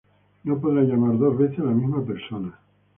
[0.45, 2.59] No podrá llamar dos veces a la misma persona.